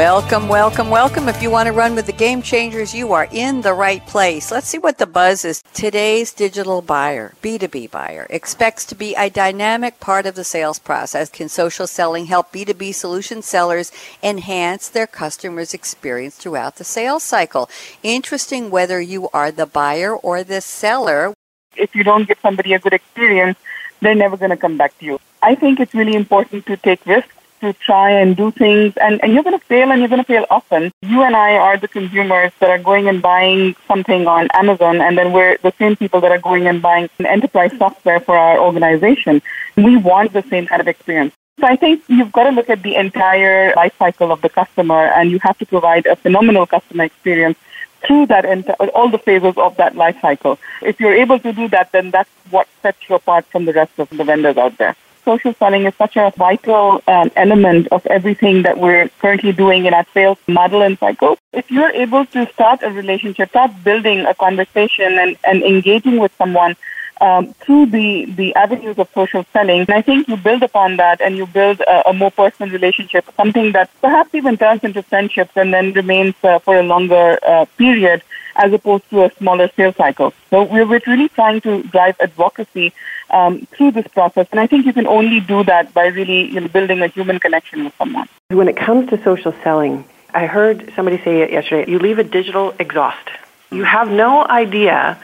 Welcome, 0.00 0.48
welcome, 0.48 0.88
welcome. 0.88 1.28
If 1.28 1.42
you 1.42 1.50
want 1.50 1.66
to 1.66 1.74
run 1.74 1.94
with 1.94 2.06
the 2.06 2.12
game 2.12 2.40
changers, 2.40 2.94
you 2.94 3.12
are 3.12 3.28
in 3.30 3.60
the 3.60 3.74
right 3.74 4.04
place. 4.06 4.50
Let's 4.50 4.66
see 4.66 4.78
what 4.78 4.96
the 4.96 5.06
buzz 5.06 5.44
is. 5.44 5.62
Today's 5.74 6.32
digital 6.32 6.80
buyer, 6.80 7.34
B2B 7.42 7.90
buyer, 7.90 8.26
expects 8.30 8.86
to 8.86 8.94
be 8.94 9.14
a 9.14 9.28
dynamic 9.28 10.00
part 10.00 10.24
of 10.24 10.36
the 10.36 10.42
sales 10.42 10.78
process. 10.78 11.28
Can 11.28 11.50
social 11.50 11.86
selling 11.86 12.24
help 12.24 12.50
B2B 12.50 12.94
solution 12.94 13.42
sellers 13.42 13.92
enhance 14.22 14.88
their 14.88 15.06
customers' 15.06 15.74
experience 15.74 16.34
throughout 16.34 16.76
the 16.76 16.84
sales 16.84 17.22
cycle? 17.22 17.68
Interesting 18.02 18.70
whether 18.70 19.02
you 19.02 19.28
are 19.34 19.52
the 19.52 19.66
buyer 19.66 20.16
or 20.16 20.42
the 20.42 20.62
seller. 20.62 21.34
If 21.76 21.94
you 21.94 22.04
don't 22.04 22.26
give 22.26 22.38
somebody 22.40 22.72
a 22.72 22.78
good 22.78 22.94
experience, 22.94 23.58
they're 24.00 24.14
never 24.14 24.38
going 24.38 24.50
to 24.50 24.56
come 24.56 24.78
back 24.78 24.98
to 25.00 25.04
you. 25.04 25.20
I 25.42 25.56
think 25.56 25.78
it's 25.78 25.92
really 25.92 26.14
important 26.14 26.64
to 26.68 26.78
take 26.78 27.04
risks 27.04 27.34
to 27.60 27.72
try 27.74 28.10
and 28.10 28.36
do 28.36 28.50
things 28.50 28.94
and, 28.96 29.22
and 29.22 29.32
you're 29.32 29.42
going 29.42 29.58
to 29.58 29.64
fail 29.66 29.90
and 29.90 30.00
you're 30.00 30.08
going 30.08 30.20
to 30.20 30.26
fail 30.26 30.46
often. 30.50 30.92
You 31.02 31.22
and 31.22 31.36
I 31.36 31.56
are 31.56 31.76
the 31.76 31.88
consumers 31.88 32.52
that 32.60 32.70
are 32.70 32.78
going 32.78 33.08
and 33.08 33.20
buying 33.20 33.76
something 33.86 34.26
on 34.26 34.48
Amazon 34.54 35.00
and 35.00 35.16
then 35.16 35.32
we're 35.32 35.58
the 35.62 35.72
same 35.78 35.96
people 35.96 36.20
that 36.22 36.32
are 36.32 36.38
going 36.38 36.66
and 36.66 36.80
buying 36.80 37.08
enterprise 37.18 37.72
software 37.76 38.20
for 38.20 38.36
our 38.36 38.58
organization. 38.58 39.42
We 39.76 39.96
want 39.96 40.32
the 40.32 40.42
same 40.42 40.66
kind 40.66 40.80
of 40.80 40.88
experience. 40.88 41.34
So 41.60 41.66
I 41.66 41.76
think 41.76 42.02
you've 42.08 42.32
got 42.32 42.44
to 42.44 42.50
look 42.50 42.70
at 42.70 42.82
the 42.82 42.96
entire 42.96 43.74
life 43.74 43.94
cycle 43.98 44.32
of 44.32 44.40
the 44.40 44.48
customer 44.48 45.06
and 45.08 45.30
you 45.30 45.38
have 45.40 45.58
to 45.58 45.66
provide 45.66 46.06
a 46.06 46.16
phenomenal 46.16 46.66
customer 46.66 47.04
experience 47.04 47.58
through 48.06 48.26
that 48.26 48.46
ent- 48.46 48.70
all 48.94 49.10
the 49.10 49.18
phases 49.18 49.58
of 49.58 49.76
that 49.76 49.94
life 49.94 50.18
cycle. 50.22 50.58
If 50.80 50.98
you're 50.98 51.12
able 51.12 51.38
to 51.40 51.52
do 51.52 51.68
that, 51.68 51.92
then 51.92 52.10
that's 52.10 52.30
what 52.50 52.66
sets 52.80 52.98
you 53.08 53.16
apart 53.16 53.44
from 53.46 53.66
the 53.66 53.74
rest 53.74 53.98
of 53.98 54.08
the 54.08 54.24
vendors 54.24 54.56
out 54.56 54.78
there 54.78 54.96
social 55.30 55.54
selling 55.54 55.84
is 55.86 55.94
such 55.94 56.16
a 56.16 56.32
vital 56.36 57.02
um, 57.06 57.30
element 57.36 57.86
of 57.96 58.04
everything 58.06 58.62
that 58.66 58.76
we're 58.84 59.08
currently 59.22 59.52
doing 59.52 59.86
in 59.86 59.94
our 59.98 60.06
sales 60.12 60.38
model 60.48 60.82
and 60.82 60.98
cycle. 60.98 61.38
If 61.52 61.70
you're 61.70 61.94
able 62.04 62.24
to 62.34 62.40
start 62.54 62.78
a 62.82 62.90
relationship, 62.90 63.50
start 63.50 63.70
building 63.84 64.18
a 64.32 64.34
conversation 64.34 65.10
and, 65.22 65.36
and 65.44 65.62
engaging 65.62 66.16
with 66.18 66.32
someone 66.36 66.74
um, 67.20 67.52
through 67.60 67.86
the, 67.96 68.24
the 68.40 68.54
avenues 68.54 68.98
of 68.98 69.08
social 69.14 69.44
selling. 69.52 69.80
And 69.80 69.90
I 69.90 70.02
think 70.02 70.26
you 70.26 70.36
build 70.36 70.62
upon 70.62 70.96
that 70.96 71.20
and 71.20 71.36
you 71.36 71.46
build 71.46 71.80
a, 71.80 72.08
a, 72.10 72.12
more 72.12 72.30
personal 72.30 72.72
relationship, 72.72 73.24
something 73.36 73.72
that 73.72 73.90
perhaps 74.00 74.34
even 74.34 74.56
turns 74.56 74.82
into 74.82 75.02
friendships 75.02 75.52
and 75.54 75.72
then 75.72 75.92
remains 75.92 76.34
uh, 76.42 76.58
for 76.58 76.78
a 76.78 76.82
longer 76.82 77.38
uh, 77.46 77.66
period 77.76 78.22
as 78.56 78.72
opposed 78.72 79.08
to 79.10 79.24
a 79.24 79.30
smaller 79.36 79.70
sales 79.76 79.96
cycle. 79.96 80.32
So 80.50 80.64
we're, 80.64 80.84
really 80.84 81.28
trying 81.28 81.60
to 81.62 81.82
drive 81.84 82.16
advocacy 82.20 82.92
um, 83.30 83.66
through 83.72 83.92
this 83.92 84.06
process. 84.08 84.46
And 84.50 84.60
I 84.60 84.66
think 84.66 84.86
you 84.86 84.92
can 84.92 85.06
only 85.06 85.40
do 85.40 85.64
that 85.64 85.94
by 85.94 86.06
really 86.06 86.50
you 86.52 86.60
know, 86.60 86.68
building 86.68 87.00
a 87.00 87.06
human 87.06 87.38
connection 87.38 87.84
with 87.84 87.94
someone. 87.96 88.28
When 88.48 88.68
it 88.68 88.76
comes 88.76 89.08
to 89.10 89.22
social 89.22 89.54
selling, 89.62 90.04
I 90.34 90.46
heard 90.46 90.92
somebody 90.94 91.18
say 91.18 91.42
it 91.42 91.50
yesterday, 91.50 91.90
you 91.90 91.98
leave 91.98 92.18
a 92.18 92.24
digital 92.24 92.74
exhaust. 92.78 93.28
You 93.70 93.84
have 93.84 94.10
no 94.10 94.44
idea 94.46 95.18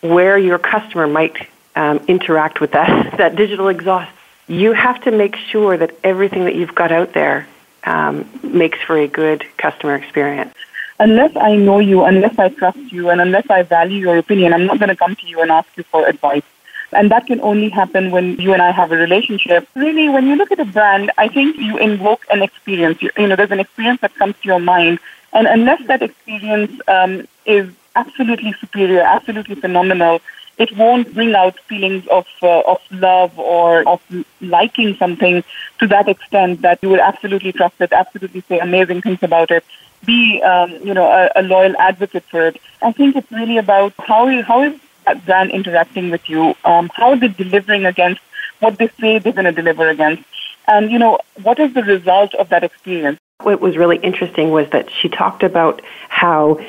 where 0.00 0.38
your 0.38 0.58
customer 0.58 1.06
might 1.06 1.48
um, 1.76 1.98
interact 2.08 2.60
with 2.60 2.72
that, 2.72 3.16
that 3.18 3.36
digital 3.36 3.68
exhaust. 3.68 4.12
You 4.46 4.72
have 4.72 5.02
to 5.04 5.10
make 5.10 5.36
sure 5.36 5.76
that 5.76 5.96
everything 6.04 6.44
that 6.44 6.54
you've 6.54 6.74
got 6.74 6.92
out 6.92 7.14
there 7.14 7.48
um, 7.84 8.28
makes 8.42 8.78
for 8.80 8.96
a 8.96 9.08
good 9.08 9.44
customer 9.56 9.94
experience 9.94 10.54
unless 10.98 11.36
I 11.36 11.56
know 11.56 11.78
you, 11.78 12.04
unless 12.04 12.38
I 12.38 12.48
trust 12.48 12.92
you, 12.92 13.10
and 13.10 13.20
unless 13.20 13.48
I 13.50 13.62
value 13.62 13.98
your 13.98 14.16
opinion, 14.18 14.52
I'm 14.52 14.66
not 14.66 14.78
going 14.78 14.88
to 14.88 14.96
come 14.96 15.16
to 15.16 15.26
you 15.26 15.40
and 15.40 15.50
ask 15.50 15.68
you 15.76 15.82
for 15.84 16.06
advice. 16.06 16.42
And 16.92 17.10
that 17.10 17.26
can 17.26 17.40
only 17.40 17.70
happen 17.70 18.10
when 18.12 18.36
you 18.36 18.52
and 18.52 18.62
I 18.62 18.70
have 18.70 18.92
a 18.92 18.96
relationship. 18.96 19.68
Really, 19.74 20.08
when 20.08 20.28
you 20.28 20.36
look 20.36 20.52
at 20.52 20.60
a 20.60 20.64
brand, 20.64 21.10
I 21.18 21.28
think 21.28 21.56
you 21.56 21.76
invoke 21.76 22.24
an 22.30 22.42
experience. 22.42 23.02
You, 23.02 23.10
you 23.18 23.26
know, 23.26 23.36
there's 23.36 23.50
an 23.50 23.58
experience 23.60 24.00
that 24.00 24.14
comes 24.14 24.36
to 24.42 24.48
your 24.48 24.60
mind. 24.60 25.00
And 25.32 25.48
unless 25.48 25.84
that 25.88 26.02
experience 26.02 26.80
um, 26.86 27.26
is 27.46 27.68
absolutely 27.96 28.52
superior, 28.60 29.00
absolutely 29.00 29.56
phenomenal, 29.56 30.20
it 30.56 30.76
won't 30.76 31.12
bring 31.12 31.34
out 31.34 31.58
feelings 31.60 32.06
of 32.06 32.26
uh, 32.40 32.60
of 32.60 32.80
love 32.92 33.36
or 33.36 33.86
of 33.88 34.00
liking 34.40 34.94
something 34.94 35.42
to 35.80 35.86
that 35.88 36.08
extent 36.08 36.62
that 36.62 36.78
you 36.80 36.90
will 36.90 37.00
absolutely 37.00 37.50
trust 37.50 37.74
it, 37.80 37.92
absolutely 37.92 38.40
say 38.42 38.60
amazing 38.60 39.02
things 39.02 39.20
about 39.22 39.50
it 39.50 39.64
be, 40.04 40.42
um, 40.42 40.70
you 40.82 40.94
know, 40.94 41.06
a, 41.06 41.30
a, 41.36 41.42
loyal 41.42 41.74
advocate 41.78 42.24
for 42.24 42.46
it. 42.46 42.60
I 42.82 42.92
think 42.92 43.16
it's 43.16 43.30
really 43.30 43.58
about 43.58 43.92
how 43.98 44.42
how 44.42 44.62
is 44.62 44.80
that 45.04 45.24
brand 45.26 45.50
interacting 45.50 46.10
with 46.10 46.28
you? 46.28 46.54
Um, 46.64 46.90
how 46.94 47.14
they 47.14 47.28
delivering 47.28 47.84
against 47.86 48.20
what 48.60 48.78
they 48.78 48.88
say 49.00 49.18
they're 49.18 49.32
going 49.32 49.44
to 49.44 49.52
deliver 49.52 49.88
against? 49.88 50.24
And 50.66 50.90
you 50.90 50.98
know, 50.98 51.18
what 51.42 51.58
is 51.58 51.74
the 51.74 51.82
result 51.82 52.34
of 52.34 52.48
that 52.48 52.64
experience? 52.64 53.18
What 53.42 53.60
was 53.60 53.76
really 53.76 53.98
interesting 53.98 54.50
was 54.50 54.70
that 54.70 54.90
she 54.90 55.08
talked 55.08 55.42
about 55.42 55.82
how, 56.08 56.60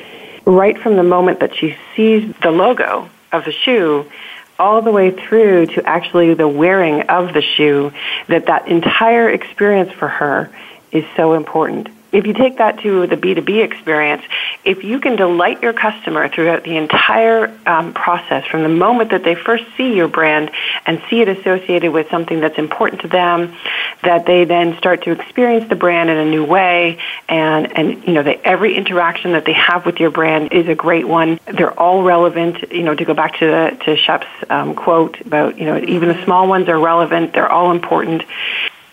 right 0.44 0.78
from 0.78 0.96
the 0.96 1.02
moment 1.02 1.40
that 1.40 1.54
she 1.54 1.76
sees 1.94 2.34
the 2.42 2.50
logo 2.50 3.08
of 3.32 3.44
the 3.44 3.52
shoe, 3.52 4.10
all 4.58 4.82
the 4.82 4.90
way 4.90 5.10
through 5.10 5.66
to 5.66 5.86
actually 5.86 6.34
the 6.34 6.48
wearing 6.48 7.02
of 7.02 7.34
the 7.34 7.42
shoe, 7.42 7.92
that 8.28 8.46
that 8.46 8.68
entire 8.68 9.30
experience 9.30 9.92
for 9.92 10.08
her 10.08 10.50
is 10.92 11.04
so 11.16 11.34
important 11.34 11.88
if 12.16 12.26
you 12.26 12.32
take 12.32 12.56
that 12.56 12.80
to 12.80 13.06
the 13.06 13.16
B2B 13.16 13.62
experience, 13.62 14.22
if 14.64 14.82
you 14.82 15.00
can 15.00 15.16
delight 15.16 15.62
your 15.62 15.74
customer 15.74 16.30
throughout 16.30 16.64
the 16.64 16.78
entire 16.78 17.54
um, 17.66 17.92
process, 17.92 18.46
from 18.46 18.62
the 18.62 18.70
moment 18.70 19.10
that 19.10 19.22
they 19.22 19.34
first 19.34 19.64
see 19.76 19.94
your 19.94 20.08
brand 20.08 20.50
and 20.86 21.02
see 21.10 21.20
it 21.20 21.28
associated 21.28 21.92
with 21.92 22.08
something 22.10 22.40
that's 22.40 22.56
important 22.56 23.02
to 23.02 23.08
them, 23.08 23.54
that 24.02 24.24
they 24.24 24.44
then 24.44 24.78
start 24.78 25.02
to 25.04 25.10
experience 25.10 25.68
the 25.68 25.76
brand 25.76 26.08
in 26.08 26.16
a 26.16 26.24
new 26.24 26.42
way, 26.42 26.98
and 27.28 27.76
and 27.76 28.02
you 28.04 28.14
know 28.14 28.22
every 28.44 28.74
interaction 28.76 29.32
that 29.32 29.44
they 29.44 29.52
have 29.52 29.84
with 29.84 30.00
your 30.00 30.10
brand 30.10 30.54
is 30.54 30.68
a 30.68 30.74
great 30.74 31.06
one. 31.06 31.38
They're 31.44 31.78
all 31.78 32.02
relevant. 32.02 32.72
You 32.72 32.82
know, 32.82 32.94
to 32.94 33.04
go 33.04 33.12
back 33.12 33.38
to 33.40 33.46
the, 33.46 33.84
to 33.84 33.96
Shep's 33.96 34.26
um, 34.48 34.74
quote 34.74 35.20
about 35.20 35.58
you 35.58 35.66
know 35.66 35.76
even 35.78 36.08
the 36.08 36.24
small 36.24 36.48
ones 36.48 36.66
are 36.68 36.78
relevant. 36.78 37.34
They're 37.34 37.52
all 37.52 37.72
important 37.72 38.22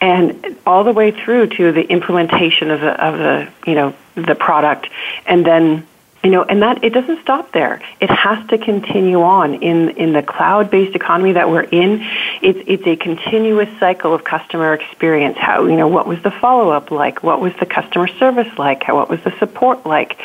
and 0.03 0.58
all 0.66 0.84
the 0.84 0.91
way 0.91 1.12
through 1.12 1.47
to 1.47 1.72
the 1.72 1.81
implementation 1.81 2.72
of 2.72 2.81
the 2.81 2.91
of 3.03 3.18
the 3.18 3.50
you 3.66 3.74
know 3.74 3.96
the 4.16 4.36
product. 4.36 4.90
And 5.25 5.46
then 5.46 5.88
you 6.22 6.30
know 6.30 6.44
and 6.44 6.62
that 6.62 6.84
it 6.84 6.90
doesn't 6.90 7.22
stop 7.22 7.53
there. 7.53 7.81
It 8.02 8.09
has 8.09 8.46
to 8.50 8.58
continue 8.58 9.22
on 9.22 9.56
in 9.56 9.91
in 9.91 10.12
the 10.12 10.22
cloud 10.22 10.69
based 10.69 10.94
economy 10.94 11.31
that 11.31 11.50
we're 11.50 11.62
in. 11.62 12.06
It's 12.41 12.59
it's 12.68 12.86
a 12.86 12.97
continuous 12.97 13.69
cycle 13.80 14.14
of 14.14 14.25
customer 14.25 14.74
experience. 14.74 15.38
How 15.38 15.66
you 15.68 15.78
know 15.78 15.88
what 15.88 16.06
was 16.06 16.22
the 16.22 16.31
follow 16.31 16.70
up 16.70 16.91
like? 16.91 17.24
What 17.24 17.40
was 17.40 17.53
the 17.62 17.66
customer 17.66 18.08
service 18.08 18.58
like? 18.58 18.84
How 18.84 18.96
what 18.96 19.09
was 19.09 19.22
the 19.24 19.31
support 19.40 19.85
like? 19.85 20.20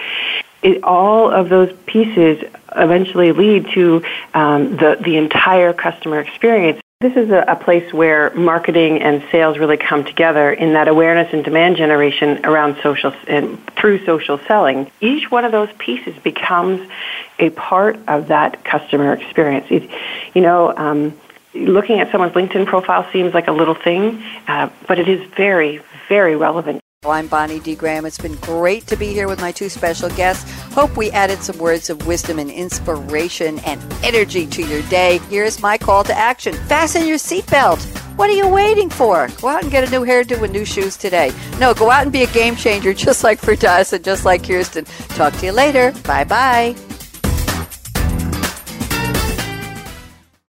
It, 0.60 0.82
all 0.82 1.30
of 1.30 1.50
those 1.50 1.72
pieces 1.86 2.42
eventually 2.74 3.30
lead 3.30 3.70
to 3.74 4.02
um, 4.34 4.76
the 4.76 4.98
the 5.00 5.16
entire 5.18 5.72
customer 5.72 6.18
experience 6.18 6.80
this 7.00 7.16
is 7.16 7.30
a, 7.30 7.44
a, 7.46 7.54
place 7.54 7.92
where 7.92 8.34
marketing 8.34 9.00
and 9.00 9.22
sales 9.30 9.56
really 9.56 9.76
come 9.76 10.04
together 10.04 10.52
in 10.52 10.72
that 10.72 10.88
awareness 10.88 11.32
and 11.32 11.44
demand 11.44 11.76
generation 11.76 12.44
around 12.44 12.76
social 12.82 13.14
and 13.28 13.64
through 13.76 14.04
social 14.04 14.36
selling. 14.48 14.90
Each 15.00 15.30
one 15.30 15.44
of 15.44 15.52
those 15.52 15.68
pieces 15.78 16.16
becomes 16.24 16.90
a 17.38 17.50
part 17.50 18.00
of 18.08 18.26
that 18.28 18.64
customer 18.64 19.12
experience. 19.12 19.66
It, 19.70 19.88
you 20.34 20.42
know, 20.42 20.76
um, 20.76 21.16
looking 21.54 22.00
at 22.00 22.10
someone's 22.10 22.32
LinkedIn 22.32 22.66
profile 22.66 23.08
seems 23.12 23.32
like 23.32 23.46
a 23.46 23.52
little 23.52 23.76
thing, 23.76 24.20
uh, 24.48 24.68
but 24.88 24.98
it 24.98 25.06
is 25.06 25.24
very, 25.36 25.80
very 26.08 26.34
relevant. 26.34 26.80
Well, 27.04 27.12
I'm 27.12 27.28
Bonnie 27.28 27.60
D. 27.60 27.76
Graham. 27.76 28.06
It's 28.06 28.18
been 28.18 28.34
great 28.34 28.88
to 28.88 28.96
be 28.96 29.12
here 29.12 29.28
with 29.28 29.40
my 29.40 29.52
two 29.52 29.68
special 29.68 30.08
guests. 30.10 30.57
Hope 30.72 30.96
we 30.96 31.10
added 31.10 31.42
some 31.42 31.58
words 31.58 31.90
of 31.90 32.06
wisdom 32.06 32.38
and 32.38 32.50
inspiration 32.50 33.58
and 33.60 33.80
energy 34.02 34.46
to 34.46 34.62
your 34.62 34.82
day. 34.82 35.18
Here's 35.28 35.60
my 35.60 35.78
call 35.78 36.04
to 36.04 36.16
action. 36.16 36.54
Fasten 36.54 37.06
your 37.06 37.18
seatbelt. 37.18 37.82
What 38.16 38.30
are 38.30 38.34
you 38.34 38.48
waiting 38.48 38.90
for? 38.90 39.28
Go 39.40 39.48
out 39.48 39.62
and 39.62 39.70
get 39.70 39.86
a 39.86 39.90
new 39.90 40.04
hairdo 40.04 40.42
and 40.42 40.52
new 40.52 40.64
shoes 40.64 40.96
today. 40.96 41.32
No, 41.58 41.72
go 41.72 41.90
out 41.90 42.02
and 42.02 42.12
be 42.12 42.24
a 42.24 42.26
game 42.32 42.56
changer 42.56 42.92
just 43.06 43.22
like 43.22 43.40
Firdaus 43.40 43.92
and 43.92 44.04
just 44.04 44.24
like 44.24 44.46
Kirsten. 44.46 44.84
Talk 45.10 45.34
to 45.34 45.46
you 45.46 45.52
later. 45.52 45.92
Bye 46.04 46.24
bye. 46.24 46.87